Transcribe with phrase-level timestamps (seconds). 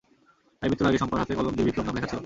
[0.59, 2.19] তাই মৃত্যুর আগে শম্পার হাতে কলম দিয়ে বিপ্লব নাম লেখা ছিল।